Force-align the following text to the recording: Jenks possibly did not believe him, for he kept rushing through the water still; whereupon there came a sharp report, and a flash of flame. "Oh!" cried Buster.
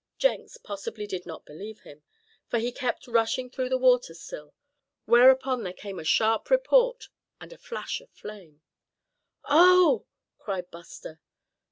Jenks 0.17 0.57
possibly 0.57 1.05
did 1.05 1.27
not 1.27 1.45
believe 1.45 1.81
him, 1.81 2.01
for 2.47 2.57
he 2.57 2.71
kept 2.71 3.05
rushing 3.05 3.51
through 3.51 3.69
the 3.69 3.77
water 3.77 4.15
still; 4.15 4.55
whereupon 5.05 5.61
there 5.61 5.73
came 5.73 5.99
a 5.99 6.03
sharp 6.03 6.49
report, 6.49 7.07
and 7.39 7.53
a 7.53 7.57
flash 7.59 8.01
of 8.01 8.09
flame. 8.09 8.63
"Oh!" 9.45 10.07
cried 10.39 10.71
Buster. 10.71 11.19